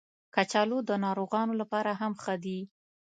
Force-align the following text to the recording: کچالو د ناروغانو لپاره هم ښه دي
کچالو 0.35 0.77
د 0.89 0.91
ناروغانو 1.05 1.53
لپاره 1.61 1.91
هم 1.99 2.13
ښه 2.23 2.35
دي 2.43 2.59